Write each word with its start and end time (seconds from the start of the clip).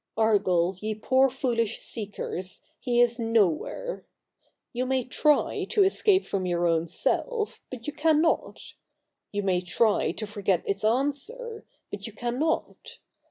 Argal, 0.17 0.75
ye 0.81 0.95
poor 0.95 1.29
foolish 1.29 1.77
seekers, 1.79 2.63
He 2.79 2.99
is 2.99 3.19
nowhere." 3.19 4.03
You 4.73 4.87
may 4.87 5.03
try 5.03 5.65
to 5.65 5.83
escape 5.83 6.25
from 6.25 6.47
your 6.47 6.65
own 6.65 6.87
Self, 6.87 7.61
but 7.69 7.85
you 7.85 7.93
cannot; 7.93 8.73
you 9.31 9.43
may 9.43 9.61
try 9.61 10.11
to 10.13 10.25
forget 10.25 10.63
its 10.65 10.83
answer, 10.83 11.67
but 11.91 12.07
you 12.07 12.13
cannot. 12.13 12.97